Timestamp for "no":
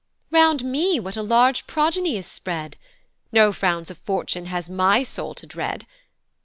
3.31-3.53